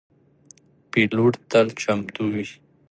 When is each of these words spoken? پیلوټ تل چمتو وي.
پیلوټ 0.91 1.33
تل 1.51 1.67
چمتو 1.81 2.23
وي. 2.33 2.45